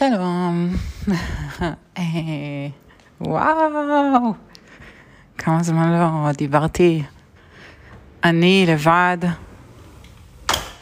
שלום. 0.00 0.76
אה, 1.98 2.02
וואו, 3.20 4.34
כמה 5.38 5.62
זמן 5.62 5.92
לא 5.92 6.32
דיברתי. 6.32 7.02
אני 8.24 8.64
לבד, 8.68 9.18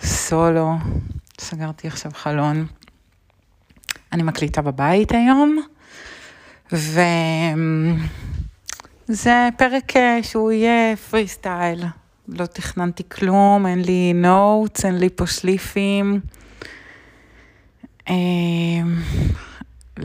סולו, 0.02 0.74
סגרתי 1.40 1.88
עכשיו 1.88 2.12
חלון. 2.14 2.66
אני 4.12 4.22
מקליטה 4.22 4.62
בבית 4.62 5.12
היום, 5.12 5.62
וזה 6.72 7.08
פרק 9.56 9.96
אה, 9.96 10.22
שהוא 10.22 10.52
יהיה 10.52 10.96
פרי 10.96 11.28
סטייל. 11.28 11.84
לא 12.28 12.46
תכננתי 12.46 13.02
כלום, 13.08 13.66
אין 13.66 13.82
לי 13.82 14.12
נוטס, 14.14 14.84
אין 14.84 14.98
לי 14.98 15.08
פה 15.16 15.26
שליפים. 15.26 16.20
אמ, 18.08 19.02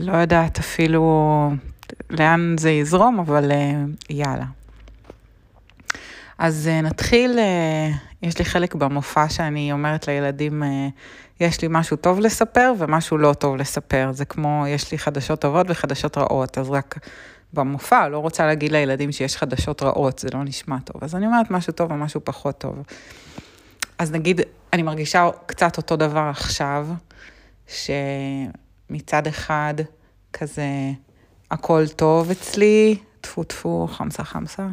לא 0.04 0.12
יודעת 0.12 0.58
אפילו 0.58 1.50
לאן 2.10 2.56
זה 2.58 2.70
יזרום, 2.70 3.18
אבל 3.18 3.52
אה, 3.52 3.74
יאללה. 4.10 4.44
אז 6.38 6.68
אה, 6.72 6.80
נתחיל, 6.80 7.38
אה, 7.38 7.90
יש 8.22 8.38
לי 8.38 8.44
חלק 8.44 8.74
במופע 8.74 9.28
שאני 9.28 9.72
אומרת 9.72 10.08
לילדים, 10.08 10.62
יש 11.40 11.62
לי 11.62 11.68
משהו 11.70 11.96
טוב 11.96 12.20
לספר 12.20 12.72
ומשהו 12.78 13.18
לא 13.18 13.32
טוב 13.32 13.56
לספר. 13.56 14.10
זה 14.12 14.24
כמו, 14.24 14.64
יש 14.68 14.92
לי 14.92 14.98
חדשות 14.98 15.40
טובות 15.40 15.66
וחדשות 15.68 16.18
רעות, 16.18 16.58
אז 16.58 16.70
רק 16.70 16.98
במופע, 17.52 18.08
לא 18.08 18.18
רוצה 18.18 18.46
להגיד 18.46 18.72
לילדים 18.72 19.12
שיש 19.12 19.36
חדשות 19.36 19.82
רעות, 19.82 20.18
זה 20.18 20.28
לא 20.34 20.44
נשמע 20.44 20.76
טוב. 20.84 21.04
אז 21.04 21.14
אני 21.14 21.26
אומרת 21.26 21.50
משהו 21.50 21.72
טוב 21.72 21.90
ומשהו 21.90 22.20
פחות 22.24 22.58
טוב. 22.58 22.82
אז 23.98 24.12
נגיד, 24.12 24.40
אני 24.72 24.82
מרגישה 24.82 25.28
קצת 25.46 25.76
אותו 25.76 25.96
דבר 25.96 26.30
עכשיו. 26.30 26.86
שמצד 28.88 29.26
אחד 29.26 29.74
כזה 30.32 30.92
הכל 31.50 31.88
טוב 31.96 32.30
אצלי, 32.30 32.96
טפו 33.20 33.44
טפו, 33.44 33.88
חמסה 33.90 34.24
חמסה, 34.24 34.68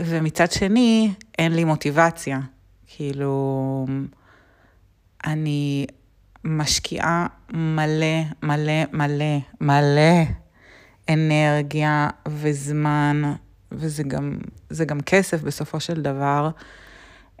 ומצד 0.00 0.52
שני 0.52 1.12
אין 1.38 1.52
לי 1.52 1.64
מוטיבציה. 1.64 2.40
כאילו, 2.86 3.86
אני 5.26 5.86
משקיעה 6.44 7.26
מלא, 7.52 8.22
מלא, 8.42 8.84
מלא, 8.92 9.38
מלא 9.60 10.22
אנרגיה 11.08 12.08
וזמן, 12.28 13.22
וזה 13.72 14.02
גם, 14.02 14.38
גם 14.86 15.00
כסף 15.00 15.42
בסופו 15.42 15.80
של 15.80 16.02
דבר, 16.02 16.50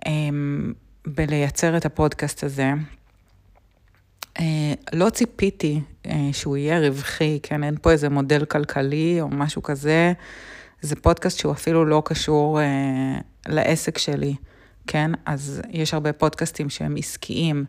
אמ, 0.06 0.72
בלייצר 1.06 1.76
את 1.76 1.86
הפודקאסט 1.86 2.44
הזה. 2.44 2.72
אה, 4.40 4.74
לא 4.92 5.10
ציפיתי 5.10 5.80
אה, 6.06 6.28
שהוא 6.32 6.56
יהיה 6.56 6.80
רווחי, 6.80 7.38
כן? 7.42 7.64
אין 7.64 7.76
פה 7.82 7.90
איזה 7.90 8.08
מודל 8.08 8.44
כלכלי 8.44 9.20
או 9.20 9.28
משהו 9.28 9.62
כזה. 9.62 10.12
זה 10.80 10.96
פודקאסט 10.96 11.38
שהוא 11.38 11.52
אפילו 11.52 11.84
לא 11.84 12.02
קשור 12.04 12.60
אה, 12.60 13.18
לעסק 13.48 13.98
שלי, 13.98 14.34
כן? 14.86 15.10
אז 15.26 15.62
יש 15.70 15.94
הרבה 15.94 16.12
פודקאסטים 16.12 16.70
שהם 16.70 16.96
עסקיים, 16.98 17.64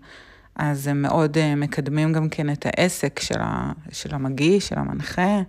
אז 0.55 0.87
הם 0.87 1.01
מאוד 1.01 1.37
מקדמים 1.57 2.13
גם 2.13 2.29
כן 2.29 2.49
את 2.49 2.65
העסק 2.65 3.19
של, 3.19 3.39
ה, 3.39 3.71
של 3.91 4.15
המגיש, 4.15 4.67
של 4.67 4.79
המנחה. 4.79 5.41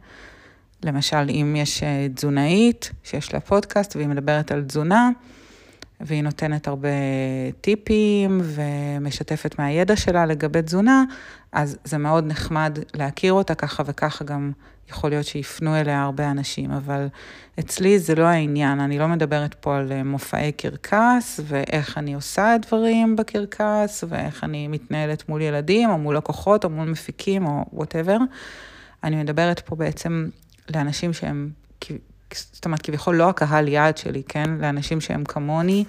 למשל, 0.84 1.30
אם 1.30 1.56
יש 1.58 1.83
תזונאית 2.14 2.91
שיש 3.05 3.34
לה 3.34 3.41
פודקאסט 3.41 3.96
והיא 3.96 4.08
מדברת 4.08 4.52
על 4.52 4.64
תזונה, 4.64 5.11
והיא 6.00 6.22
נותנת 6.22 6.68
הרבה 6.68 6.88
טיפים 7.60 8.41
ומשתפת 8.42 9.58
מהידע 9.58 9.96
שלה 9.96 10.27
לגבי 10.27 10.62
תזונה, 10.62 11.05
אז 11.52 11.78
זה 11.84 11.98
מאוד 11.98 12.27
נחמד 12.27 12.78
להכיר 12.94 13.32
אותה 13.32 13.55
ככה 13.55 13.82
וככה 13.86 14.24
גם 14.24 14.52
יכול 14.90 15.10
להיות 15.10 15.27
שיפנו 15.27 15.77
אליה 15.77 16.02
הרבה 16.02 16.30
אנשים, 16.30 16.70
אבל 16.70 17.06
אצלי 17.58 17.98
זה 17.98 18.14
לא 18.14 18.24
העניין, 18.24 18.80
אני 18.80 18.98
לא 18.98 19.08
מדברת 19.08 19.55
פה 19.55 19.77
על 19.77 20.02
מופעי 20.02 20.52
קרקס 20.52 21.40
ואיך 21.45 21.98
אני 21.98 22.14
עושה 22.14 22.56
דברים 22.67 23.17
בקרקס 23.17 24.05
ואיך 24.08 24.44
אני 24.44 24.68
מתנהלת 24.68 25.28
מול 25.28 25.42
ילדים 25.42 25.90
או 25.90 25.98
מול 25.98 26.17
לקוחות 26.17 26.64
או 26.64 26.70
מול 26.70 26.89
מפיקים 26.89 27.46
או 27.46 27.64
whatever. 27.73 28.18
אני 29.05 29.17
מדברת 29.17 29.61
פה 29.61 29.77
בעצם 29.77 30.28
לאנשים 30.74 31.12
שהם 31.12 31.50
זאת 32.34 32.64
אומרת, 32.64 32.83
כביכול 32.83 33.16
לא 33.16 33.28
הקהל 33.28 33.68
יעד 33.68 33.96
שלי, 33.96 34.22
כן? 34.28 34.50
לאנשים 34.61 35.00
שהם 35.00 35.24
כמוני, 35.24 35.84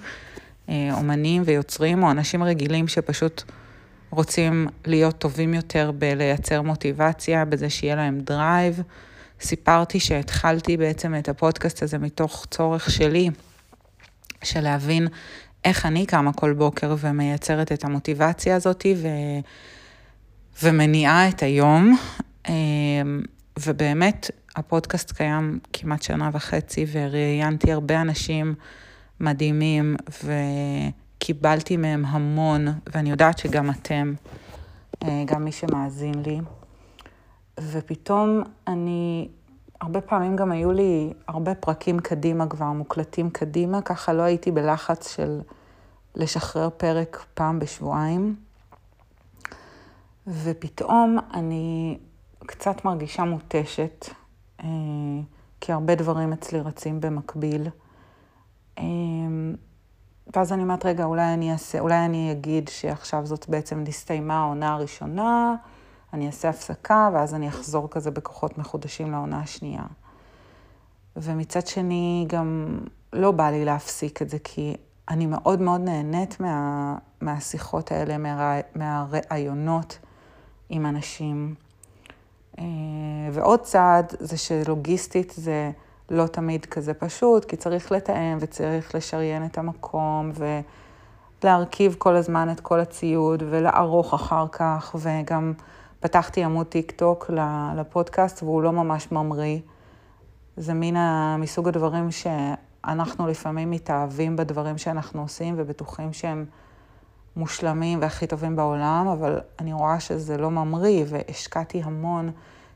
אה, 0.68 0.88
אומנים 0.92 1.42
ויוצרים, 1.46 2.02
או 2.02 2.10
אנשים 2.10 2.42
רגילים 2.42 2.88
שפשוט 2.88 3.42
רוצים 4.10 4.66
להיות 4.86 5.18
טובים 5.18 5.54
יותר 5.54 5.90
בלייצר 5.98 6.62
מוטיבציה, 6.62 7.44
בזה 7.44 7.70
שיהיה 7.70 7.96
להם 7.96 8.20
drive. 8.20 8.82
סיפרתי 9.40 10.00
שהתחלתי 10.00 10.76
בעצם 10.76 11.14
את 11.14 11.28
הפודקאסט 11.28 11.82
הזה 11.82 11.98
מתוך 11.98 12.46
צורך 12.50 12.90
שלי, 12.90 13.30
של 14.44 14.60
להבין 14.60 15.08
איך 15.64 15.86
אני 15.86 16.06
קמה 16.06 16.32
כל 16.32 16.52
בוקר 16.52 16.94
ומייצרת 16.98 17.72
את 17.72 17.84
המוטיבציה 17.84 18.56
הזאת 18.56 18.86
ו... 18.96 19.08
ומניעה 20.62 21.28
את 21.28 21.42
היום. 21.42 21.96
ובאמת, 23.66 24.30
הפודקאסט 24.56 25.12
קיים 25.12 25.58
כמעט 25.72 26.02
שנה 26.02 26.30
וחצי, 26.32 26.86
וראיינתי 26.92 27.72
הרבה 27.72 28.00
אנשים 28.00 28.54
מדהימים, 29.20 29.96
וקיבלתי 30.24 31.76
מהם 31.76 32.04
המון, 32.04 32.66
ואני 32.94 33.10
יודעת 33.10 33.38
שגם 33.38 33.70
אתם, 33.70 34.14
אה, 35.02 35.24
גם 35.26 35.44
מי 35.44 35.52
שמאזין 35.52 36.22
לי. 36.26 36.40
ופתאום 37.60 38.42
אני, 38.66 39.28
הרבה 39.80 40.00
פעמים 40.00 40.36
גם 40.36 40.52
היו 40.52 40.72
לי 40.72 41.12
הרבה 41.28 41.54
פרקים 41.54 42.00
קדימה 42.00 42.46
כבר, 42.46 42.66
מוקלטים 42.72 43.30
קדימה, 43.30 43.82
ככה 43.82 44.12
לא 44.12 44.22
הייתי 44.22 44.50
בלחץ 44.50 45.16
של 45.16 45.40
לשחרר 46.14 46.70
פרק 46.76 47.24
פעם 47.34 47.58
בשבועיים. 47.58 48.36
ופתאום 50.26 51.18
אני 51.34 51.98
קצת 52.46 52.84
מרגישה 52.84 53.24
מותשת, 53.24 54.06
אה, 54.60 54.66
כי 55.60 55.72
הרבה 55.72 55.94
דברים 55.94 56.32
אצלי 56.32 56.60
רצים 56.60 57.00
במקביל. 57.00 57.68
אה, 58.78 58.84
ואז 60.36 60.52
אני 60.52 60.62
אומרת, 60.62 60.86
רגע, 60.86 61.04
אולי 61.04 61.34
אני 61.34 61.52
אעשה, 61.52 61.80
אולי 61.80 62.04
אני 62.04 62.32
אגיד 62.32 62.68
שעכשיו 62.68 63.26
זאת 63.26 63.48
בעצם 63.48 63.84
נסתיימה 63.86 64.40
העונה 64.40 64.74
הראשונה, 64.74 65.54
אני 66.12 66.26
אעשה 66.26 66.48
הפסקה, 66.48 67.10
ואז 67.14 67.34
אני 67.34 67.48
אחזור 67.48 67.90
כזה 67.90 68.10
בכוחות 68.10 68.58
מחודשים 68.58 69.12
לעונה 69.12 69.40
השנייה. 69.40 69.82
ומצד 71.16 71.66
שני, 71.66 72.24
גם 72.28 72.78
לא 73.12 73.30
בא 73.30 73.50
לי 73.50 73.64
להפסיק 73.64 74.22
את 74.22 74.30
זה, 74.30 74.38
כי 74.44 74.74
אני 75.08 75.26
מאוד 75.26 75.60
מאוד 75.60 75.80
נהנית 75.80 76.40
מה, 76.40 76.96
מהשיחות 77.20 77.92
האלה, 77.92 78.18
מה, 78.18 78.60
מהראיונות 78.74 79.98
עם 80.68 80.86
אנשים. 80.86 81.54
אה, 82.60 82.66
ועוד 83.32 83.60
צעד 83.60 84.14
זה 84.18 84.36
שלוגיסטית 84.36 85.32
זה 85.36 85.70
לא 86.10 86.26
תמיד 86.26 86.66
כזה 86.66 86.94
פשוט, 86.94 87.44
כי 87.44 87.56
צריך 87.56 87.92
לתאם 87.92 88.38
וצריך 88.40 88.94
לשריין 88.94 89.44
את 89.44 89.58
המקום 89.58 90.32
ולהרכיב 91.42 91.94
כל 91.98 92.16
הזמן 92.16 92.50
את 92.50 92.60
כל 92.60 92.80
הציוד 92.80 93.42
ולערוך 93.50 94.14
אחר 94.14 94.48
כך, 94.52 94.96
וגם 94.98 95.52
פתחתי 96.00 96.44
עמוד 96.44 96.66
טיק 96.66 96.90
טוק 96.90 97.30
לפודקאסט 97.76 98.42
והוא 98.42 98.62
לא 98.62 98.72
ממש 98.72 99.12
ממריא. 99.12 99.58
זה 100.56 100.74
מין 100.74 100.96
מסוג 101.38 101.68
הדברים 101.68 102.08
שאנחנו 102.10 103.26
לפעמים 103.26 103.70
מתאהבים 103.70 104.36
בדברים 104.36 104.78
שאנחנו 104.78 105.22
עושים 105.22 105.54
ובטוחים 105.58 106.12
שהם 106.12 106.44
מושלמים 107.36 108.00
והכי 108.02 108.26
טובים 108.26 108.56
בעולם, 108.56 109.08
אבל 109.08 109.40
אני 109.58 109.72
רואה 109.72 110.00
שזה 110.00 110.36
לא 110.36 110.50
ממריא, 110.50 111.04
והשקעתי 111.08 111.82
המון 111.84 112.30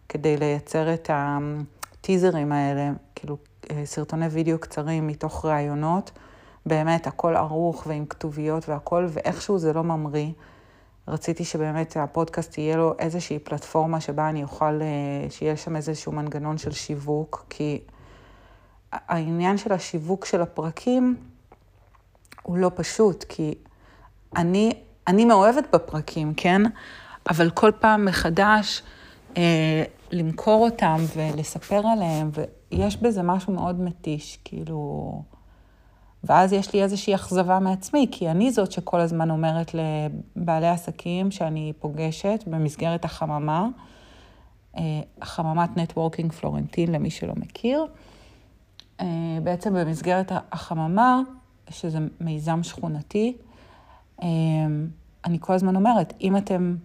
כדי 0.08 0.36
לייצר 0.36 0.94
את 0.94 1.10
הטיזרים 1.12 2.52
האלה, 2.52 2.90
כאילו 3.14 3.36
אה, 3.70 3.86
סרטוני 3.86 4.26
וידאו 4.26 4.58
קצרים 4.58 5.06
מתוך 5.06 5.44
ראיונות, 5.44 6.10
באמת 6.66 7.06
הכל 7.06 7.36
ערוך 7.36 7.84
ועם 7.86 8.06
כתוביות 8.06 8.68
והכל, 8.68 9.06
ואיכשהו 9.08 9.58
זה 9.58 9.72
לא 9.72 9.84
ממריא. 9.84 10.30
רציתי 11.08 11.44
שבאמת 11.44 11.96
הפודקאסט 11.96 12.52
תהיה 12.52 12.76
לו 12.76 12.94
איזושהי 12.98 13.38
פלטפורמה 13.38 14.00
שבה 14.00 14.28
אני 14.28 14.42
אוכל, 14.42 14.82
אה, 14.82 15.30
שיהיה 15.30 15.56
שם 15.56 15.76
איזשהו 15.76 16.12
מנגנון 16.12 16.58
של 16.58 16.70
שיווק, 16.72 17.46
כי 17.50 17.80
העניין 18.92 19.58
של 19.58 19.72
השיווק 19.72 20.24
של 20.24 20.42
הפרקים 20.42 21.16
הוא 22.42 22.58
לא 22.58 22.70
פשוט, 22.74 23.24
כי 23.28 23.54
אני, 24.36 24.72
אני 25.06 25.24
מאוהבת 25.24 25.64
בפרקים, 25.72 26.34
כן? 26.36 26.62
אבל 27.30 27.50
כל 27.50 27.70
פעם 27.80 28.04
מחדש 28.04 28.82
אה, 29.36 29.84
למכור 30.10 30.64
אותם 30.64 30.96
ולספר 31.16 31.86
עליהם, 31.86 32.30
ויש 32.70 32.96
בזה 32.96 33.22
משהו 33.22 33.52
מאוד 33.52 33.80
מתיש, 33.80 34.38
כאילו... 34.44 35.22
ואז 36.26 36.52
יש 36.52 36.72
לי 36.72 36.82
איזושהי 36.82 37.14
אכזבה 37.14 37.58
מעצמי, 37.58 38.06
כי 38.12 38.30
אני 38.30 38.50
זאת 38.50 38.72
שכל 38.72 39.00
הזמן 39.00 39.30
אומרת 39.30 39.72
לבעלי 39.74 40.68
עסקים 40.68 41.30
שאני 41.30 41.72
פוגשת 41.78 42.44
במסגרת 42.46 43.04
החממה, 43.04 43.68
חממת 45.22 45.76
נטוורקינג 45.76 46.32
פלורנטין, 46.32 46.92
למי 46.92 47.10
שלא 47.10 47.32
מכיר. 47.36 47.86
בעצם 49.42 49.74
במסגרת 49.74 50.32
החממה, 50.52 51.20
שזה 51.70 51.98
מיזם 52.20 52.62
שכונתי, 52.62 53.36
אני 55.24 55.38
כל 55.40 55.52
הזמן 55.52 55.76
אומרת, 55.76 56.12
אם 56.20 56.36
אתם 56.36 56.76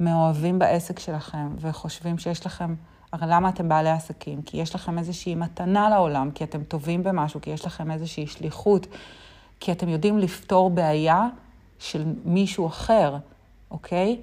מאוהבים 0.00 0.58
בעסק 0.58 0.98
שלכם 0.98 1.48
וחושבים 1.58 2.18
שיש 2.18 2.46
לכם, 2.46 2.74
הרי 3.12 3.26
למה 3.28 3.48
אתם 3.48 3.68
בעלי 3.68 3.90
עסקים? 3.90 4.42
כי 4.42 4.56
יש 4.56 4.74
לכם 4.74 4.98
איזושהי 4.98 5.34
מתנה 5.34 5.88
לעולם, 5.88 6.30
כי 6.30 6.44
אתם 6.44 6.62
טובים 6.62 7.02
במשהו, 7.02 7.40
כי 7.40 7.50
יש 7.50 7.66
לכם 7.66 7.90
איזושהי 7.90 8.26
שליחות, 8.26 8.86
כי 9.60 9.72
אתם 9.72 9.88
יודעים 9.88 10.18
לפתור 10.18 10.70
בעיה 10.70 11.28
של 11.78 12.04
מישהו 12.24 12.66
אחר, 12.66 13.16
אוקיי? 13.70 14.20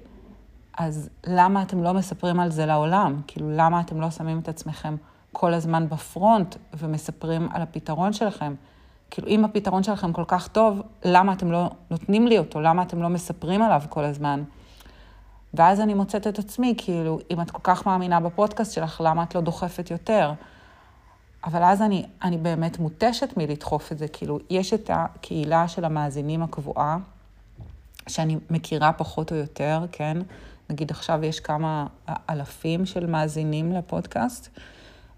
אז 0.78 1.08
למה 1.26 1.62
אתם 1.62 1.82
לא 1.82 1.94
מספרים 1.94 2.40
על 2.40 2.50
זה 2.50 2.66
לעולם? 2.66 3.20
כאילו, 3.26 3.50
למה 3.50 3.80
אתם 3.80 4.00
לא 4.00 4.10
שמים 4.10 4.38
את 4.38 4.48
עצמכם 4.48 4.96
כל 5.32 5.54
הזמן 5.54 5.88
בפרונט 5.88 6.56
ומספרים 6.74 7.48
על 7.52 7.62
הפתרון 7.62 8.12
שלכם? 8.12 8.54
כאילו, 9.10 9.28
אם 9.28 9.44
הפתרון 9.44 9.82
שלכם 9.82 10.12
כל 10.12 10.24
כך 10.26 10.48
טוב, 10.48 10.82
למה 11.04 11.32
אתם 11.32 11.52
לא 11.52 11.70
נותנים 11.90 12.26
לי 12.26 12.38
אותו? 12.38 12.60
למה 12.60 12.82
אתם 12.82 13.02
לא 13.02 13.08
מספרים 13.08 13.62
עליו 13.62 13.82
כל 13.88 14.04
הזמן? 14.04 14.42
ואז 15.54 15.80
אני 15.80 15.94
מוצאת 15.94 16.26
את 16.26 16.38
עצמי, 16.38 16.74
כאילו, 16.78 17.18
אם 17.30 17.40
את 17.40 17.50
כל 17.50 17.62
כך 17.62 17.86
מאמינה 17.86 18.20
בפודקאסט 18.20 18.72
שלך, 18.72 19.00
למה 19.04 19.22
את 19.22 19.34
לא 19.34 19.40
דוחפת 19.40 19.90
יותר? 19.90 20.32
אבל 21.44 21.62
אז 21.62 21.82
אני, 21.82 22.06
אני 22.22 22.38
באמת 22.38 22.78
מותשת 22.78 23.36
מלדחוף 23.36 23.92
את 23.92 23.98
זה, 23.98 24.08
כאילו, 24.08 24.38
יש 24.50 24.74
את 24.74 24.90
הקהילה 24.92 25.68
של 25.68 25.84
המאזינים 25.84 26.42
הקבועה, 26.42 26.98
שאני 28.08 28.36
מכירה 28.50 28.92
פחות 28.92 29.32
או 29.32 29.36
יותר, 29.36 29.84
כן? 29.92 30.16
נגיד 30.70 30.90
עכשיו 30.90 31.24
יש 31.24 31.40
כמה 31.40 31.86
אלפים 32.30 32.86
של 32.86 33.06
מאזינים 33.06 33.72
לפודקאסט, 33.72 34.48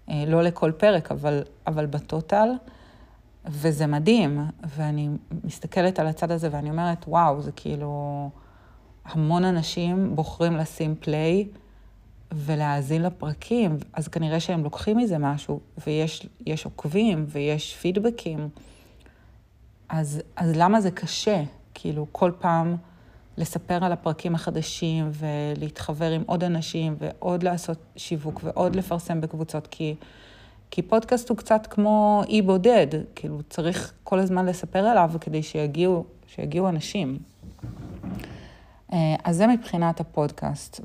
אה, 0.09 0.23
לא 0.27 0.43
לכל 0.43 0.71
פרק, 0.71 1.11
אבל, 1.11 1.43
אבל 1.67 1.85
בטוטל. 1.85 2.49
וזה 3.45 3.87
מדהים, 3.87 4.39
ואני 4.75 5.09
מסתכלת 5.43 5.99
על 5.99 6.07
הצד 6.07 6.31
הזה 6.31 6.49
ואני 6.51 6.69
אומרת, 6.69 7.05
וואו, 7.07 7.41
זה 7.41 7.51
כאילו, 7.51 8.29
המון 9.05 9.43
אנשים 9.43 10.15
בוחרים 10.15 10.57
לשים 10.57 10.95
פליי 10.99 11.47
ולהאזין 12.31 13.01
לפרקים, 13.01 13.77
אז 13.93 14.07
כנראה 14.07 14.39
שהם 14.39 14.63
לוקחים 14.63 14.97
מזה 14.97 15.17
משהו, 15.17 15.59
ויש 15.87 16.65
עוקבים 16.65 17.25
ויש 17.27 17.75
פידבקים. 17.75 18.49
אז, 19.89 20.21
אז 20.35 20.51
למה 20.55 20.81
זה 20.81 20.91
קשה? 20.91 21.43
כאילו, 21.73 22.07
כל 22.11 22.31
פעם 22.39 22.75
לספר 23.37 23.85
על 23.85 23.91
הפרקים 23.91 24.35
החדשים 24.35 25.11
ולהתחבר 25.13 26.11
עם 26.11 26.23
עוד 26.25 26.43
אנשים 26.43 26.95
ועוד 26.99 27.43
לעשות 27.43 27.77
שיווק 27.95 28.41
ועוד 28.43 28.75
לפרסם 28.75 29.21
בקבוצות, 29.21 29.67
כי... 29.67 29.95
כי 30.71 30.81
פודקאסט 30.81 31.29
הוא 31.29 31.37
קצת 31.37 31.67
כמו 31.69 32.21
אי 32.27 32.41
בודד, 32.41 32.87
כאילו 33.15 33.39
צריך 33.49 33.93
כל 34.03 34.19
הזמן 34.19 34.45
לספר 34.45 34.79
עליו 34.79 35.11
כדי 35.21 35.43
שיגיעו, 35.43 36.05
שיגיעו 36.27 36.69
אנשים. 36.69 37.17
אה, 38.93 39.15
אז 39.23 39.35
זה 39.35 39.47
מבחינת 39.47 39.99
הפודקאסט, 39.99 40.81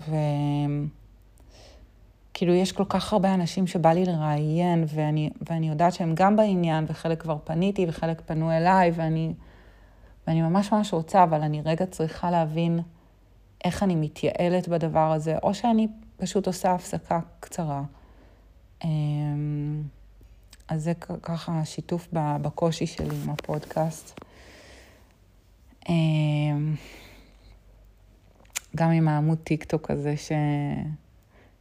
וכאילו 2.32 2.54
יש 2.54 2.72
כל 2.72 2.84
כך 2.88 3.12
הרבה 3.12 3.34
אנשים 3.34 3.66
שבא 3.66 3.92
לי 3.92 4.04
לראיין, 4.04 4.84
ואני, 4.88 5.30
ואני 5.50 5.68
יודעת 5.68 5.92
שהם 5.92 6.12
גם 6.14 6.36
בעניין, 6.36 6.84
וחלק 6.88 7.22
כבר 7.22 7.36
פניתי 7.44 7.86
וחלק 7.88 8.22
פנו 8.26 8.52
אליי, 8.52 8.92
ואני, 8.94 9.34
ואני 10.26 10.42
ממש 10.42 10.72
ממש 10.72 10.92
רוצה, 10.92 11.22
אבל 11.22 11.42
אני 11.42 11.62
רגע 11.64 11.86
צריכה 11.86 12.30
להבין 12.30 12.80
איך 13.64 13.82
אני 13.82 13.94
מתייעלת 13.94 14.68
בדבר 14.68 15.12
הזה, 15.12 15.38
או 15.42 15.54
שאני 15.54 15.88
פשוט 16.16 16.46
עושה 16.46 16.72
הפסקה 16.72 17.20
קצרה. 17.40 17.82
אמ, 18.84 19.82
אז 20.68 20.82
זה 20.84 20.92
ככה 21.22 21.64
שיתוף 21.64 22.08
בקושי 22.12 22.86
שלי 22.86 23.16
עם 23.24 23.30
הפודקאסט. 23.30 24.20
אמ, 25.88 26.74
גם 28.76 28.90
עם 28.90 29.08
העמוד 29.08 29.38
טיק 29.38 29.64
טוק 29.64 29.90
הזה, 29.90 30.16
ש... 30.16 30.32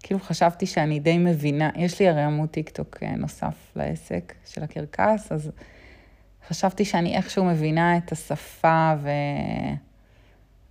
כאילו 0.03 0.19
חשבתי 0.19 0.65
שאני 0.65 0.99
די 0.99 1.17
מבינה, 1.17 1.69
יש 1.75 1.99
לי 1.99 2.07
הרי 2.07 2.21
עמוד 2.21 2.49
טיק 2.49 2.69
טוק 2.69 2.97
אה, 3.03 3.15
נוסף 3.15 3.71
לעסק 3.75 4.33
של 4.45 4.63
הקרקס, 4.63 5.31
אז 5.31 5.51
חשבתי 6.47 6.85
שאני 6.85 7.15
איכשהו 7.17 7.45
מבינה 7.45 7.97
את 7.97 8.11
השפה 8.11 8.93
ו... 9.01 9.09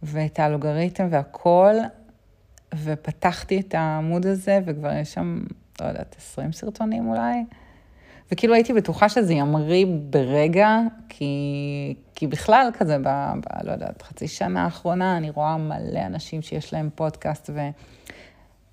ואת 0.02 0.38
האלגוריתם 0.39 1.09
והכל, 1.11 1.75
ופתחתי 2.75 3.61
את 3.61 3.75
העמוד 3.75 4.26
הזה, 4.26 4.61
וכבר 4.64 4.93
יש 4.93 5.14
שם 5.14 5.44
לא 5.81 5.87
יודעת, 5.87 6.17
20 6.19 6.53
סרטונים 6.53 7.09
אולי. 7.09 7.44
וכאילו 8.32 8.55
הייתי 8.55 8.73
בטוחה 8.73 9.09
שזה 9.09 9.35
ימריא 9.35 9.87
ברגע, 10.11 10.79
כי, 11.09 11.94
כי 12.15 12.26
בכלל 12.26 12.71
כזה, 12.79 12.99
ב, 12.99 13.09
ב, 13.41 13.67
לא 13.67 13.73
יודעת, 13.73 14.03
חצי 14.03 14.29
שנה 14.29 14.65
האחרונה, 14.65 15.17
אני 15.17 15.31
רואה 15.31 15.56
מלא 15.56 16.06
אנשים 16.06 16.43
שיש 16.43 16.73
להם 16.73 16.91
פודקאסט, 16.94 17.50
ו, 17.55 17.61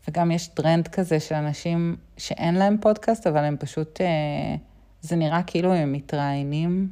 וגם 0.07 0.31
יש 0.31 0.47
טרנד 0.47 0.87
כזה 0.87 1.19
של 1.19 1.35
אנשים 1.35 1.95
שאין 2.17 2.55
להם 2.55 2.77
פודקאסט, 2.81 3.27
אבל 3.27 3.43
הם 3.43 3.57
פשוט, 3.59 4.01
אה, 4.01 4.55
זה 5.01 5.15
נראה 5.15 5.43
כאילו 5.43 5.73
הם 5.73 5.93
מתראיינים 5.93 6.89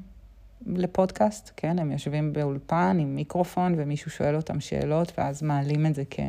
לפודקאסט, 0.68 1.52
כן? 1.58 1.80
הם 1.80 1.92
יושבים 1.92 2.34
באולפן 2.34 2.98
עם 3.00 3.16
מיקרופון, 3.16 3.74
ומישהו 3.78 4.12
שואל 4.12 4.36
אותם 4.36 4.60
שאלות, 4.60 5.12
ואז 5.18 5.44
מעלים 5.44 5.86
את 5.86 5.96
זה 5.96 6.04
כ... 6.10 6.20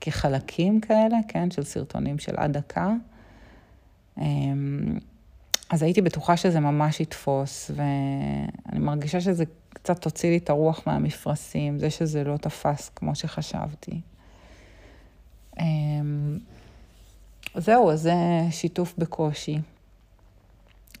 כחלקים 0.00 0.80
כאלה, 0.80 1.16
כן, 1.28 1.50
של 1.50 1.64
סרטונים 1.64 2.18
של 2.18 2.34
עד 2.36 2.52
דקה. 2.52 2.92
אמ, 4.18 4.98
אז 5.70 5.82
הייתי 5.82 6.00
בטוחה 6.00 6.36
שזה 6.36 6.60
ממש 6.60 7.00
יתפוס, 7.00 7.70
ואני 7.74 8.78
מרגישה 8.78 9.20
שזה 9.20 9.44
קצת 9.68 10.02
תוציא 10.02 10.30
לי 10.30 10.36
את 10.36 10.50
הרוח 10.50 10.86
מהמפרשים, 10.86 11.78
זה 11.78 11.90
שזה 11.90 12.24
לא 12.24 12.36
תפס 12.36 12.90
כמו 12.96 13.14
שחשבתי. 13.14 14.00
אמ, 15.60 16.38
זהו, 17.54 17.90
אז 17.90 18.00
זה 18.00 18.14
שיתוף 18.50 18.94
בקושי. 18.98 19.58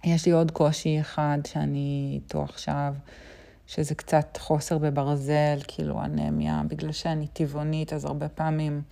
יש 0.04 0.26
לי 0.26 0.32
עוד 0.32 0.50
קושי 0.50 1.00
אחד 1.00 1.38
שאני 1.46 2.10
איתו 2.14 2.42
עכשיו. 2.42 2.94
שזה 3.74 3.94
קצת 3.94 4.36
חוסר 4.40 4.78
בברזל, 4.78 5.58
כאילו 5.68 6.04
אנמיה, 6.04 6.62
בגלל 6.68 6.92
שאני 6.92 7.26
טבעונית, 7.26 7.92
אז 7.92 8.04
הרבה 8.04 8.28
פעמים 8.28 8.82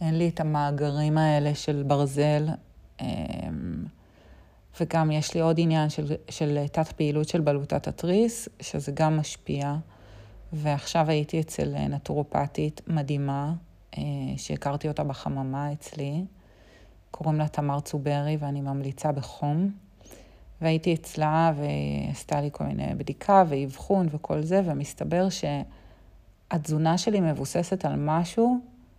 אין 0.00 0.18
לי 0.18 0.28
את 0.28 0.40
המאגרים 0.40 1.18
האלה 1.18 1.54
של 1.54 1.82
ברזל. 1.86 2.48
אמ, 3.00 3.06
וגם 4.80 5.10
יש 5.10 5.34
לי 5.34 5.40
עוד 5.40 5.56
עניין 5.60 5.90
של, 5.90 6.12
של 6.28 6.66
תת 6.72 6.88
פעילות 6.88 7.28
של 7.28 7.40
בלוטת 7.40 7.88
התריס, 7.88 8.48
שזה 8.60 8.92
גם 8.92 9.16
משפיע. 9.16 9.76
ועכשיו 10.52 11.10
הייתי 11.10 11.40
אצל 11.40 11.74
נטורופטית 11.88 12.80
מדהימה, 12.86 13.54
אה, 13.98 14.02
שהכרתי 14.36 14.88
אותה 14.88 15.04
בחממה 15.04 15.72
אצלי. 15.72 16.24
קוראים 17.10 17.38
לה 17.38 17.48
תמר 17.48 17.80
צוברי, 17.80 18.36
ואני 18.40 18.60
ממליצה 18.60 19.12
בחום. 19.12 19.72
והייתי 20.62 20.94
אצלה 20.94 21.52
ועשתה 21.56 22.40
לי 22.40 22.48
כל 22.52 22.64
מיני 22.64 22.94
בדיקה 22.96 23.44
ואבחון 23.48 24.06
וכל 24.12 24.42
זה, 24.42 24.60
ומסתבר 24.64 25.26
שהתזונה 26.50 26.98
שלי 26.98 27.20
מבוססת 27.20 27.84
על 27.84 27.92
משהו 27.96 28.58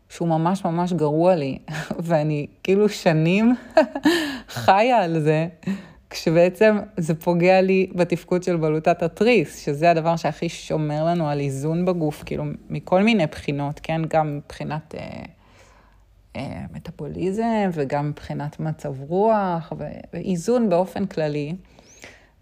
שהוא 0.10 0.28
ממש 0.28 0.66
ממש 0.66 0.94
גרוע 0.94 1.36
לי, 1.36 1.58
ואני 2.06 2.48
כאילו 2.64 2.90
שנים 2.90 3.56
חיה 4.64 4.98
על 4.98 5.20
זה, 5.20 5.48
כשבעצם 6.10 6.78
זה 6.98 7.16
פוגע 7.16 7.62
לי 7.62 7.90
בתפקוד 7.96 8.44
של 8.44 8.58
בלוטת 8.58 9.04
התריס, 9.04 9.66
שזה 9.66 9.92
הדבר 9.92 10.16
שהכי 10.16 10.50
שומר 10.50 11.06
לנו 11.06 11.28
על 11.30 11.40
איזון 11.40 11.86
בגוף, 11.86 12.24
כאילו 12.26 12.44
מכל 12.70 13.04
מיני 13.04 13.28
בחינות, 13.28 13.80
כן? 13.84 14.02
גם 14.08 14.38
מבחינת... 14.38 14.96
אה, 14.96 15.24
מטאבוליזם 16.74 17.70
וגם 17.74 18.10
מבחינת 18.10 18.60
מצב 18.60 19.02
רוח 19.02 19.74
ואיזון 20.14 20.70
באופן 20.70 21.06
כללי. 21.06 21.56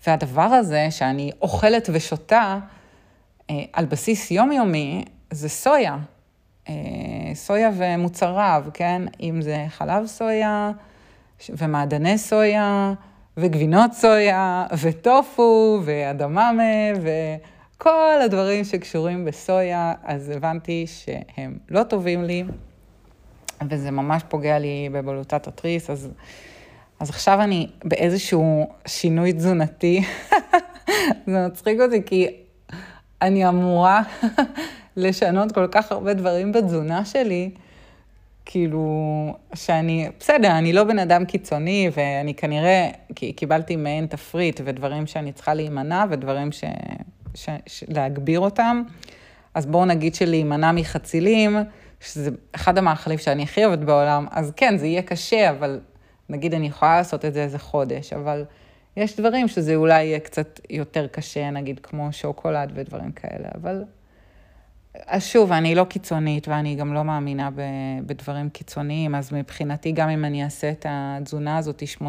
והדבר 0.08 0.42
הזה 0.42 0.88
שאני 0.90 1.32
אוכלת 1.42 1.90
ושותה 1.94 2.60
אה, 3.50 3.56
על 3.74 3.86
בסיס 3.86 4.32
יומיומי 4.32 5.06
זה 5.32 5.50
סויה. 5.50 5.98
אה, 6.70 6.76
סויה 7.34 7.72
ומוצריו, 7.78 8.66
כן? 8.74 9.02
אם 9.20 9.42
זה 9.42 9.66
חלב 9.70 10.06
סויה 10.06 10.72
ומעדני 11.50 12.18
סויה 12.18 12.94
וגבינות 13.38 13.94
סויה 13.94 14.66
וטופו 14.82 15.80
ואדממה 15.86 16.52
וכל 17.02 18.22
הדברים 18.26 18.64
שקשורים 18.64 19.26
בסויה, 19.26 19.94
אז 20.04 20.30
הבנתי 20.30 20.86
שהם 20.88 21.58
לא 21.70 21.84
טובים 21.84 22.24
לי. 22.24 22.44
וזה 23.70 23.92
ממש 23.92 24.24
פוגע 24.28 24.60
לי 24.60 24.90
בבלוטת 24.92 25.48
התריס, 25.48 25.90
אז, 25.90 26.10
אז 27.00 27.10
עכשיו 27.10 27.42
אני 27.42 27.68
באיזשהו 27.84 28.68
שינוי 28.86 29.34
תזונתי. 29.34 30.04
זה 31.28 31.48
מצחיק 31.48 31.80
אותי, 31.80 32.02
כי 32.06 32.28
אני 33.22 33.48
אמורה 33.48 34.02
לשנות 34.98 35.52
כל 35.52 35.68
כך 35.72 35.92
הרבה 35.92 36.14
דברים 36.14 36.52
בתזונה 36.52 37.06
שלי, 37.06 37.50
כאילו, 38.46 38.86
שאני, 39.54 40.10
בסדר, 40.20 40.58
אני 40.58 40.74
לא 40.74 40.84
בן 40.84 41.00
אדם 41.00 41.26
קיצוני, 41.26 41.90
ואני 41.94 42.34
כנראה, 42.34 42.90
כי 43.16 43.34
קיבלתי 43.34 43.76
מעין 43.76 44.06
תפריט 44.06 44.62
ודברים 44.64 45.08
שאני 45.08 45.32
צריכה 45.32 45.54
להימנע, 45.54 46.06
ודברים 46.10 46.52
ש... 46.52 46.64
ש... 47.36 47.50
ש... 47.68 47.84
להגביר 47.88 48.40
אותם. 48.40 48.84
אז 49.54 49.66
בואו 49.66 49.86
נגיד 49.86 50.16
שלהימנע 50.16 50.72
מחצילים, 50.72 51.58
שזה 52.02 52.30
אחד 52.52 52.78
המאכלים 52.78 53.18
שאני 53.18 53.44
הכי 53.44 53.66
אוהבת 53.66 53.80
בעולם, 53.80 54.28
אז 54.32 54.54
כן, 54.56 54.78
זה 54.78 54.88
יהיה 54.88 55.02
קשה, 55.02 55.50
אבל 55.50 55.80
נגיד 56.30 56.54
אני 56.54 56.68
יכולה 56.68 56.98
לעשות 56.98 57.26
את 57.26 57.34
זה 57.34 57.44
איזה 57.44 57.60
חודש, 57.60 58.14
אבל 58.14 58.46
יש 58.98 59.20
דברים 59.20 59.48
שזה 59.48 59.76
אולי 59.76 60.04
יהיה 60.04 60.20
קצת 60.20 60.60
יותר 60.70 61.08
קשה, 61.08 61.50
נגיד 61.50 61.80
כמו 61.84 62.08
שוקולד 62.12 62.72
ודברים 62.76 63.12
כאלה, 63.12 63.50
אבל... 63.56 63.84
אז 65.06 65.26
שוב, 65.26 65.52
אני 65.52 65.76
לא 65.76 65.84
קיצונית 65.84 66.48
ואני 66.48 66.76
גם 66.76 66.94
לא 66.94 67.04
מאמינה 67.04 67.50
בדברים 68.06 68.50
קיצוניים, 68.50 69.16
אז 69.16 69.34
מבחינתי, 69.34 69.92
גם 69.92 70.10
אם 70.10 70.26
אני 70.26 70.44
אעשה 70.44 70.72
את 70.72 70.86
התזונה 70.90 71.58
הזאת, 71.58 71.84
80-20, 72.02 72.04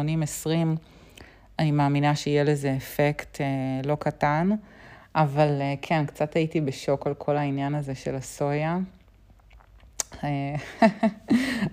אני 1.59 1.71
מאמינה 1.71 2.15
שיהיה 2.15 2.43
לזה 2.43 2.73
אפקט 2.77 3.41
אה, 3.41 3.45
לא 3.83 3.95
קטן, 3.95 4.49
אבל 5.15 5.61
אה, 5.61 5.73
כן, 5.81 6.05
קצת 6.05 6.35
הייתי 6.35 6.61
בשוק 6.61 7.07
על 7.07 7.13
כל 7.13 7.37
העניין 7.37 7.75
הזה 7.75 7.95
של 7.95 8.15
הסויה. 8.15 8.77
אה, 10.23 10.55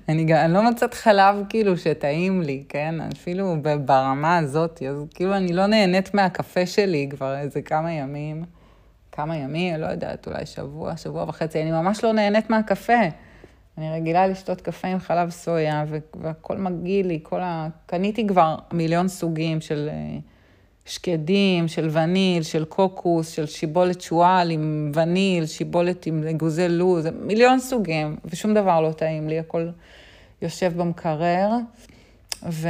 אני 0.09 0.25
גם, 0.25 0.51
לא 0.51 0.63
מוצאת 0.63 0.95
חלב 0.95 1.37
כאילו 1.49 1.77
שטעים 1.77 2.43
לי, 2.43 2.65
כן? 2.69 2.95
אפילו 3.01 3.57
ברמה 3.85 4.37
הזאת, 4.37 4.83
אז 4.83 5.05
כאילו 5.15 5.37
אני 5.37 5.53
לא 5.53 5.67
נהנית 5.67 6.15
מהקפה 6.15 6.67
שלי 6.67 7.09
כבר 7.11 7.39
איזה 7.39 7.63
כמה 7.63 7.93
ימים. 7.93 8.45
כמה 9.13 9.37
ימים, 9.37 9.81
לא 9.81 9.87
יודעת, 9.87 10.27
אולי 10.27 10.47
שבוע, 10.47 10.97
שבוע 10.97 11.25
וחצי, 11.29 11.63
אני 11.63 11.71
ממש 11.71 12.05
לא 12.05 12.13
נהנית 12.13 12.51
מהקפה. 12.51 13.01
אני 13.79 13.91
רגילה 13.91 14.27
לשתות 14.27 14.61
קפה 14.61 14.89
עם 14.89 14.99
חלב 14.99 15.31
סויה, 15.31 15.85
והכל 16.15 16.57
מגעיל 16.57 17.07
לי, 17.07 17.21
כל 17.23 17.41
ה... 17.41 17.69
קניתי 17.87 18.27
כבר 18.27 18.57
מיליון 18.73 19.09
סוגים 19.09 19.61
של 19.61 19.89
אה, 19.93 20.19
שקדים, 20.87 21.69
של 21.69 21.89
וניל, 21.93 22.43
של 22.43 22.65
קוקוס, 22.65 23.29
של 23.29 23.47
שיבולת 23.47 24.01
שועל 24.01 24.51
עם 24.51 24.93
וניל, 24.95 25.47
שיבולת 25.47 26.07
עם 26.07 26.23
אגוזי 26.31 26.69
לוז, 26.69 27.07
מיליון 27.07 27.61
סוגים, 27.61 28.17
ושום 28.25 28.55
דבר 28.55 28.81
לא 28.81 28.93
טעים 28.93 29.29
לי, 29.29 29.39
הכל 29.39 29.69
יושב 30.43 30.73
במקרר. 30.77 31.51
ו... 32.43 32.69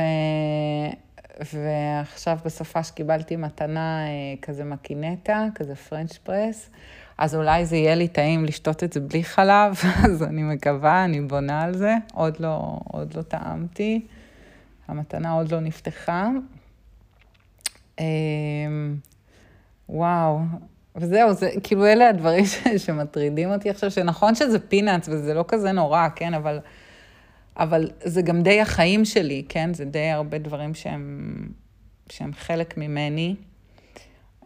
ועכשיו 1.53 2.39
בסופה 2.45 2.83
שקיבלתי 2.83 3.37
מתנה 3.37 4.05
אה, 4.07 4.35
כזה 4.43 4.65
מקינטה, 4.65 5.47
כזה 5.55 5.75
פרנץ' 5.75 6.17
פרס, 6.17 6.71
אז 7.19 7.35
אולי 7.35 7.67
זה 7.67 7.77
יהיה 7.77 7.95
לי 7.95 8.09
טעים 8.09 8.45
לשתות 8.45 8.85
את 8.85 8.93
זה 8.93 9.01
בלי 9.01 9.25
חלב, 9.25 9.81
אז 10.05 10.23
אני 10.23 10.43
מקווה, 10.43 11.05
אני 11.05 11.21
בונה 11.21 11.63
על 11.63 11.75
זה. 11.75 11.95
עוד 12.15 12.41
לא, 12.41 12.79
עוד 12.85 13.15
לא 13.15 13.23
טעמתי, 13.23 14.07
המתנה 14.89 15.33
עוד 15.33 15.53
לא 15.53 15.61
נפתחה. 15.61 16.29
אמ, 18.01 18.97
וואו, 19.89 20.39
וזהו, 20.97 21.33
זה, 21.33 21.51
כאילו 21.63 21.87
אלה 21.87 22.09
הדברים 22.09 22.45
ש, 22.47 22.57
שמטרידים 22.87 23.51
אותי 23.51 23.71
עכשיו, 23.71 23.91
שנכון 23.91 24.35
שזה 24.35 24.59
פינאץ 24.59 25.09
וזה 25.09 25.35
לא 25.35 25.45
כזה 25.49 25.73
נורא, 25.73 26.09
כן, 26.17 26.35
אבל, 26.35 26.61
אבל 27.57 27.91
זה 28.05 28.23
גם 28.23 28.43
די 28.43 28.61
החיים 28.61 29.05
שלי, 29.05 29.45
כן? 29.49 29.75
זה 29.75 29.85
די 29.85 30.11
הרבה 30.11 30.39
דברים 30.39 30.75
שהם, 30.75 31.47
שהם 32.11 32.33
חלק 32.33 32.77
ממני. 32.77 33.35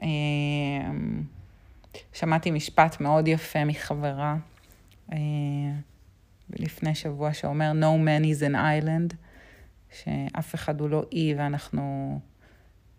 אמ, 0.03 1.23
שמעתי 2.13 2.51
משפט 2.51 3.01
מאוד 3.01 3.29
יפה 3.29 3.65
מחברה 3.65 4.37
אה, 5.13 5.19
לפני 6.51 6.95
שבוע 6.95 7.35
שאומר, 7.35 7.73
No 7.81 8.07
man 8.07 8.25
is 8.25 8.53
an 8.53 8.55
island, 8.55 9.15
שאף 9.93 10.55
אחד 10.55 10.81
הוא 10.81 10.89
לא 10.89 11.05
אי 11.13 11.35
ואנחנו... 11.39 12.19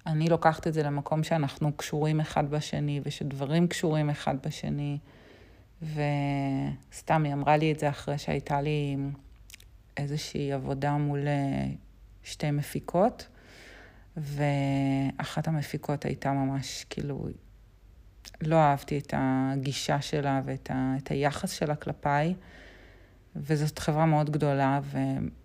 אני 0.05 0.29
לוקחת 0.29 0.67
את 0.67 0.73
זה 0.73 0.83
למקום 0.83 1.23
שאנחנו 1.23 1.73
קשורים 1.73 2.19
אחד 2.19 2.49
בשני, 2.49 3.01
ושדברים 3.03 3.67
קשורים 3.67 4.09
אחד 4.09 4.35
בשני. 4.47 4.97
וסתם, 5.81 7.23
היא 7.23 7.33
אמרה 7.33 7.57
לי 7.57 7.71
את 7.71 7.79
זה 7.79 7.89
אחרי 7.89 8.17
שהייתה 8.17 8.61
לי 8.61 8.97
איזושהי 9.97 10.53
עבודה 10.53 10.97
מול 10.97 11.27
אה, 11.27 11.67
שתי 12.23 12.51
מפיקות, 12.51 13.27
ואחת 14.17 15.47
המפיקות 15.47 16.05
הייתה 16.05 16.31
ממש, 16.31 16.85
כאילו, 16.89 17.27
לא 18.41 18.55
אהבתי 18.55 18.97
את 18.97 19.13
הגישה 19.17 20.01
שלה 20.01 20.41
ואת 20.45 20.71
ה, 20.71 20.95
את 20.97 21.11
היחס 21.11 21.51
שלה 21.51 21.75
כלפיי, 21.75 22.33
וזאת 23.35 23.79
חברה 23.79 24.05
מאוד 24.05 24.29
גדולה, 24.29 24.79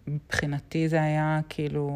ומבחינתי 0.07 0.89
זה 0.89 1.03
היה 1.03 1.41
כאילו... 1.49 1.91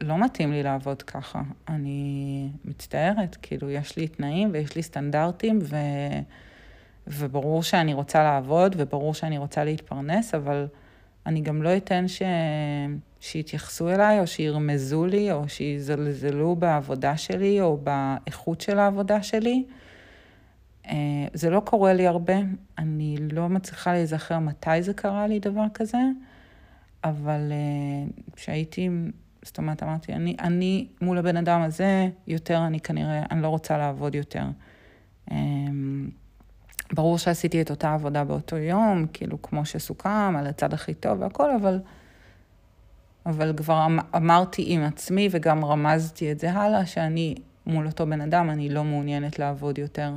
לא 0.00 0.24
מתאים 0.24 0.52
לי 0.52 0.62
לעבוד 0.62 1.02
ככה. 1.02 1.42
אני 1.68 2.48
מצטערת, 2.64 3.36
כאילו, 3.42 3.70
יש 3.70 3.96
לי 3.96 4.08
תנאים 4.08 4.50
ויש 4.52 4.76
לי 4.76 4.82
סטנדרטים, 4.82 5.58
ו... 5.62 5.76
וברור 7.06 7.62
שאני 7.62 7.94
רוצה 7.94 8.22
לעבוד, 8.22 8.76
וברור 8.78 9.14
שאני 9.14 9.38
רוצה 9.38 9.64
להתפרנס, 9.64 10.34
אבל 10.34 10.66
אני 11.26 11.40
גם 11.40 11.62
לא 11.62 11.76
אתן 11.76 12.08
ש... 12.08 12.22
שיתייחסו 13.20 13.88
אליי, 13.88 14.20
או 14.20 14.26
שירמזו 14.26 15.06
לי, 15.06 15.32
או 15.32 15.48
שיזלזלו 15.48 16.56
בעבודה 16.56 17.16
שלי, 17.16 17.60
או 17.60 17.78
באיכות 17.82 18.60
של 18.60 18.78
העבודה 18.78 19.22
שלי. 19.22 19.64
אה, 20.86 21.26
זה 21.34 21.50
לא 21.50 21.60
קורה 21.60 21.92
לי 21.92 22.06
הרבה, 22.06 22.34
אני 22.78 23.16
לא 23.32 23.48
מצליחה 23.48 23.92
להיזכר 23.92 24.38
מתי 24.38 24.82
זה 24.82 24.94
קרה 24.94 25.26
לי 25.26 25.38
דבר 25.38 25.64
כזה, 25.74 25.98
אבל 27.04 27.52
אה, 27.52 28.08
כשהייתי 28.36 28.88
זאת 29.46 29.58
אומרת, 29.58 29.82
אמרתי, 29.82 30.12
אני, 30.12 30.36
אני 30.40 30.86
מול 31.00 31.18
הבן 31.18 31.36
אדם 31.36 31.60
הזה, 31.60 32.08
יותר 32.26 32.66
אני 32.66 32.80
כנראה, 32.80 33.22
אני 33.30 33.42
לא 33.42 33.48
רוצה 33.48 33.78
לעבוד 33.78 34.14
יותר. 34.14 34.44
אמ, 35.30 36.08
ברור 36.92 37.18
שעשיתי 37.18 37.62
את 37.62 37.70
אותה 37.70 37.94
עבודה 37.94 38.24
באותו 38.24 38.56
יום, 38.56 39.06
כאילו, 39.12 39.42
כמו 39.42 39.64
שסוכם, 39.64 40.36
על 40.38 40.46
הצד 40.46 40.74
הכי 40.74 40.94
טוב 40.94 41.20
והכל, 41.20 41.54
אבל, 41.54 41.80
אבל 43.26 43.52
כבר 43.56 43.86
אמ, 43.86 43.98
אמרתי 44.16 44.64
עם 44.66 44.82
עצמי 44.82 45.28
וגם 45.30 45.64
רמזתי 45.64 46.32
את 46.32 46.40
זה 46.40 46.52
הלאה, 46.52 46.86
שאני 46.86 47.34
מול 47.66 47.86
אותו 47.86 48.06
בן 48.06 48.20
אדם, 48.20 48.50
אני 48.50 48.68
לא 48.68 48.84
מעוניינת 48.84 49.38
לעבוד 49.38 49.78
יותר. 49.78 50.12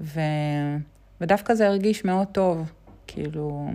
ו, 0.00 0.20
ודווקא 1.20 1.54
זה 1.54 1.68
הרגיש 1.68 2.04
מאוד 2.04 2.28
טוב, 2.28 2.72
כאילו... 3.06 3.70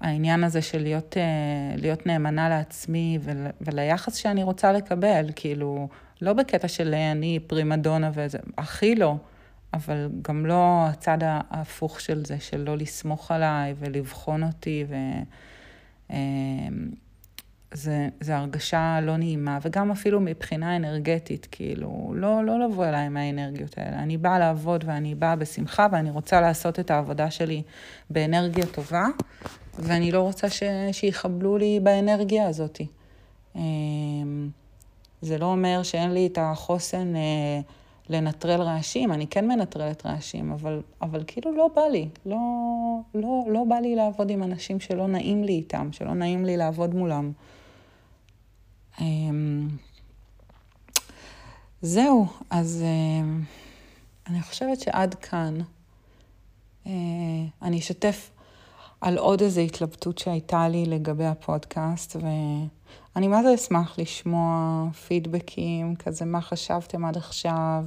העניין 0.00 0.44
הזה 0.44 0.62
של 0.62 0.82
להיות, 0.82 1.16
אה, 1.16 1.76
להיות 1.76 2.06
נאמנה 2.06 2.48
לעצמי 2.48 3.18
ול, 3.22 3.46
וליחס 3.60 4.14
שאני 4.14 4.42
רוצה 4.42 4.72
לקבל, 4.72 5.26
כאילו, 5.36 5.88
לא 6.22 6.32
בקטע 6.32 6.68
של 6.68 6.94
אני 6.94 7.38
פרימדונה 7.46 8.10
וזה, 8.14 8.38
הכי 8.58 8.94
לא, 8.94 9.16
אבל 9.74 10.08
גם 10.22 10.46
לא 10.46 10.86
הצד 10.86 11.18
ההפוך 11.22 12.00
של 12.00 12.24
זה, 12.26 12.40
של 12.40 12.60
לא 12.60 12.76
לסמוך 12.76 13.30
עליי 13.30 13.74
ולבחון 13.78 14.42
אותי, 14.42 14.84
ו... 14.88 14.94
זה, 17.74 18.08
זה 18.20 18.36
הרגשה 18.36 18.98
לא 19.02 19.16
נעימה, 19.16 19.58
וגם 19.62 19.90
אפילו 19.90 20.20
מבחינה 20.20 20.76
אנרגטית, 20.76 21.46
כאילו, 21.50 22.12
לא, 22.16 22.44
לא 22.44 22.60
לבוא 22.60 22.84
אליי 22.84 23.06
עם 23.06 23.16
האנרגיות 23.16 23.78
האלה. 23.78 23.98
אני 23.98 24.16
באה 24.16 24.38
לעבוד 24.38 24.84
ואני 24.86 25.14
באה 25.14 25.36
בשמחה, 25.36 25.86
ואני 25.92 26.10
רוצה 26.10 26.40
לעשות 26.40 26.80
את 26.80 26.90
העבודה 26.90 27.30
שלי 27.30 27.62
באנרגיה 28.10 28.66
טובה, 28.66 29.06
ואני 29.78 30.12
לא 30.12 30.20
רוצה 30.20 30.50
ש... 30.50 30.62
שיחבלו 30.92 31.58
לי 31.58 31.80
באנרגיה 31.82 32.48
הזאת. 32.48 32.80
אמ, 33.56 34.48
זה 35.22 35.38
לא 35.38 35.46
אומר 35.46 35.82
שאין 35.82 36.14
לי 36.14 36.26
את 36.26 36.38
החוסן 36.40 37.16
אה, 37.16 37.60
לנטרל 38.08 38.62
רעשים, 38.62 39.12
אני 39.12 39.26
כן 39.26 39.48
מנטרלת 39.48 40.06
רעשים, 40.06 40.52
אבל, 40.52 40.82
אבל 41.02 41.24
כאילו 41.26 41.56
לא 41.56 41.68
בא 41.76 41.82
לי, 41.82 42.08
לא, 42.26 42.36
לא, 43.14 43.44
לא 43.48 43.64
בא 43.68 43.76
לי 43.76 43.96
לעבוד 43.96 44.30
עם 44.30 44.42
אנשים 44.42 44.80
שלא 44.80 45.06
נעים 45.06 45.44
לי 45.44 45.52
איתם, 45.52 45.88
שלא 45.92 46.14
נעים 46.14 46.44
לי 46.44 46.56
לעבוד 46.56 46.94
מולם. 46.94 47.32
אמ, 49.00 49.68
זהו, 51.82 52.26
אז 52.50 52.82
אמ, 52.82 53.42
אני 54.26 54.42
חושבת 54.42 54.80
שעד 54.80 55.14
כאן. 55.14 55.58
אה, 56.86 56.92
אני 57.62 57.78
אשתף 57.78 58.30
על 59.00 59.18
עוד 59.18 59.42
איזו 59.42 59.60
התלבטות 59.60 60.18
שהייתה 60.18 60.68
לי 60.68 60.86
לגבי 60.86 61.26
הפודקאסט, 61.26 62.16
ואני 62.16 63.28
מה 63.28 63.42
זה 63.42 63.54
אשמח 63.54 63.98
לשמוע 63.98 64.84
פידבקים, 65.06 65.96
כזה 65.96 66.24
מה 66.24 66.40
חשבתם 66.40 67.04
עד 67.04 67.16
עכשיו. 67.16 67.84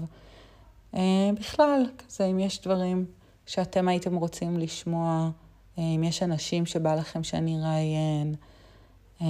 אה, 0.95 1.29
בכלל, 1.39 1.85
כזה 1.97 2.25
אם 2.25 2.39
יש 2.39 2.61
דברים 2.61 3.05
שאתם 3.45 3.87
הייתם 3.87 4.15
רוצים 4.15 4.57
לשמוע, 4.57 5.29
אה, 5.77 5.83
אם 5.83 6.03
יש 6.03 6.23
אנשים 6.23 6.65
שבא 6.65 6.95
לכם 6.95 7.23
שאני 7.23 7.57
אראיין, 7.57 8.35
אה, 9.21 9.27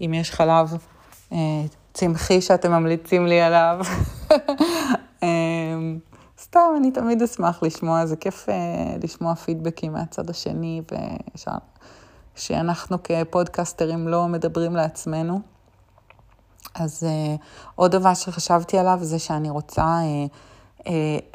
אם 0.00 0.14
יש 0.14 0.30
חלב 0.30 0.76
צמחי 1.94 2.40
שאתם 2.40 2.72
ממליצים 2.72 3.26
לי 3.26 3.40
עליו. 3.40 3.80
סתם, 6.40 6.60
אני 6.76 6.90
תמיד 6.90 7.22
אשמח 7.22 7.62
לשמוע, 7.62 8.06
זה 8.06 8.16
כיף 8.16 8.46
לשמוע 9.02 9.34
פידבקים 9.34 9.92
מהצד 9.92 10.30
השני, 10.30 10.82
ושאנחנו 12.36 12.96
כפודקסטרים 13.02 14.08
לא 14.08 14.28
מדברים 14.28 14.76
לעצמנו. 14.76 15.40
אז 16.74 17.06
עוד 17.74 17.90
דבר 17.92 18.14
שחשבתי 18.14 18.78
עליו 18.78 18.98
זה 19.02 19.18
שאני 19.18 19.50
רוצה 19.50 19.98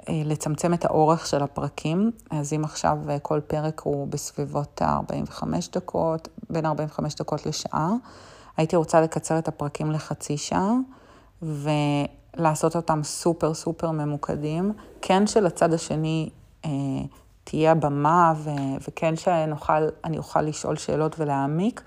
לצמצם 0.10 0.74
את 0.74 0.86
האורך 0.86 1.28
של 1.28 1.44
הפרקים. 1.44 2.12
אז 2.32 2.54
אם 2.54 2.64
עכשיו 2.64 2.98
כל 3.22 3.40
פרק 3.48 3.82
הוא 3.82 4.08
בסביבות 4.08 4.82
45 4.82 5.70
דקות, 5.70 6.28
בין 6.50 6.66
45 6.66 7.16
דקות 7.16 7.46
לשעה, 7.46 7.90
הייתי 8.58 8.76
רוצה 8.76 9.02
לקצר 9.02 9.40
את 9.40 9.48
הפרקים 9.48 9.92
לחצי 9.92 10.38
שעה, 10.38 10.74
ולעשות 11.42 12.76
אותם 12.76 13.04
סופר 13.04 13.54
סופר 13.54 13.92
ממוקדים. 13.92 14.74
כן 15.02 15.28
שלצד 15.28 15.74
השני 15.74 16.30
uh, 16.64 16.68
תהיה 17.44 17.72
הבמה, 17.72 18.34
ו- 18.38 18.88
וכן 18.88 19.16
שאני 19.16 20.18
אוכל 20.18 20.42
לשאול 20.42 20.76
שאלות 20.76 21.20
ולהעמיק. 21.20 21.82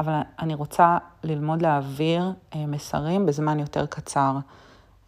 אבל 0.00 0.12
אני 0.38 0.54
רוצה 0.54 0.98
ללמוד 1.24 1.62
להעביר 1.62 2.32
אה, 2.54 2.66
מסרים 2.66 3.26
בזמן 3.26 3.58
יותר 3.58 3.86
קצר. 3.86 4.36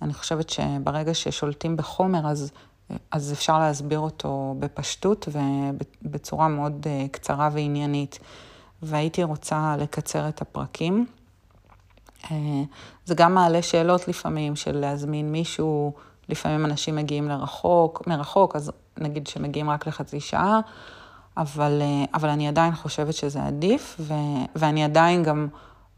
אני 0.03 0.15
חושבת 0.15 0.51
שברגע 0.51 1.15
ששולטים 1.15 1.77
בחומר, 1.77 2.27
אז, 2.27 2.53
אז 3.11 3.33
אפשר 3.33 3.59
להסביר 3.59 3.99
אותו 3.99 4.55
בפשטות 4.59 5.29
ובצורה 6.03 6.49
מאוד 6.49 6.87
אה, 6.87 7.07
קצרה 7.11 7.49
ועניינית. 7.53 8.19
והייתי 8.83 9.23
רוצה 9.23 9.77
לקצר 9.79 10.29
את 10.29 10.43
הפרקים. 10.43 11.07
אה, 12.31 12.37
זה 13.05 13.15
גם 13.15 13.35
מעלה 13.35 13.63
שאלות 13.63 14.09
לפעמים 14.09 14.57
של 14.57 14.77
להזמין 14.77 15.33
מישהו, 15.33 15.93
לפעמים 16.29 16.65
אנשים 16.65 16.97
מגיעים 16.97 17.29
לרחוק, 17.29 18.07
מרחוק, 18.07 18.57
אז 18.57 18.73
נגיד 18.99 19.27
שמגיעים 19.27 19.71
רק 19.71 19.87
לחצי 19.87 20.21
שעה. 20.21 20.61
אבל, 21.37 21.79
אה, 21.83 22.05
אבל 22.15 22.29
אני 22.29 22.49
עדיין 22.49 22.75
חושבת 22.75 23.15
שזה 23.15 23.47
עדיף, 23.47 23.97
ו, 24.01 24.15
ואני 24.57 24.85
עדיין 24.85 25.23
גם 25.23 25.49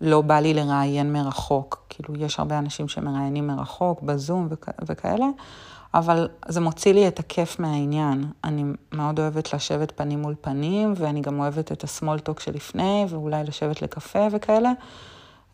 לא 0.01 0.23
בא 0.23 0.41
לי 0.41 0.55
לראיין 0.55 1.13
מרחוק. 1.13 1.85
כאילו, 1.89 2.17
יש 2.17 2.39
הרבה 2.39 2.59
אנשים 2.59 2.89
שמראיינים 2.89 3.47
מרחוק, 3.47 4.03
בזום 4.03 4.47
וכ, 4.51 4.69
וכאלה, 4.87 5.27
אבל 5.95 6.29
זה 6.49 6.61
מוציא 6.61 6.93
לי 6.93 7.09
את 7.09 7.19
הכיף 7.19 7.61
מהעניין. 7.61 8.25
אני 8.45 8.65
מאוד 8.93 9.21
אוהבת 9.21 9.55
לשבת 9.55 9.93
פנים 9.97 10.23
מול 10.23 10.35
פנים, 10.41 10.95
ואני 10.97 11.21
גם 11.21 11.41
אוהבת 11.41 11.73
את 11.73 11.85
הסמולטוק 11.85 12.41
שלפני, 12.41 13.07
ואולי 13.09 13.45
לשבת 13.45 13.83
לקפה 13.83 14.27
וכאלה. 14.33 14.73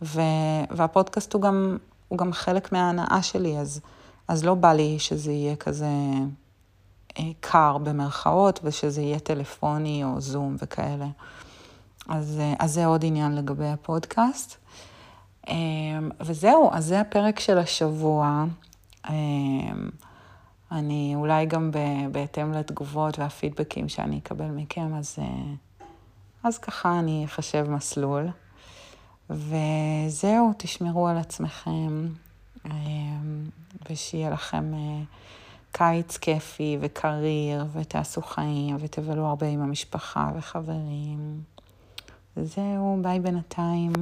ו, 0.02 0.20
והפודקאסט 0.70 1.32
הוא 1.32 1.42
גם, 1.42 1.78
הוא 2.08 2.18
גם 2.18 2.32
חלק 2.32 2.72
מההנאה 2.72 3.22
שלי, 3.22 3.58
אז, 3.58 3.80
אז 4.28 4.44
לא 4.44 4.54
בא 4.54 4.72
לי 4.72 4.98
שזה 4.98 5.32
יהיה 5.32 5.56
כזה... 5.56 5.88
קר 7.40 7.78
במרכאות, 7.78 8.60
ושזה 8.64 9.02
יהיה 9.02 9.18
טלפוני 9.18 10.04
או 10.04 10.20
זום 10.20 10.56
וכאלה. 10.62 11.06
אז, 12.08 12.40
אז 12.58 12.72
זה 12.74 12.86
עוד 12.86 13.04
עניין 13.04 13.34
לגבי 13.34 13.68
הפודקאסט. 13.68 14.56
אמ, 15.48 16.10
וזהו, 16.20 16.70
אז 16.72 16.84
זה 16.84 17.00
הפרק 17.00 17.40
של 17.40 17.58
השבוע. 17.58 18.44
אני 20.72 21.12
אולי 21.14 21.46
גם 21.46 21.70
בהתאם 22.12 22.52
לתגובות 22.52 23.18
והפידבקים 23.18 23.88
שאני 23.88 24.18
אקבל 24.18 24.48
מכם, 24.48 24.94
אז, 24.94 25.18
אז 26.42 26.58
ככה 26.58 26.98
אני 26.98 27.24
אחשב 27.24 27.70
מסלול. 27.70 28.26
וזהו, 29.30 30.52
תשמרו 30.56 31.08
על 31.08 31.18
עצמכם, 31.18 32.08
אמ, 32.66 32.70
ושיהיה 33.90 34.30
לכם... 34.30 34.72
קיץ 35.72 36.16
כיפי 36.16 36.78
וקריר, 36.80 37.64
ותעשו 37.72 38.22
חיים, 38.22 38.76
ותבלו 38.80 39.26
הרבה 39.26 39.46
עם 39.46 39.62
המשפחה 39.62 40.30
וחברים. 40.36 41.40
זהו, 42.36 42.98
ביי 43.02 43.20
בינתיים. 43.20 43.92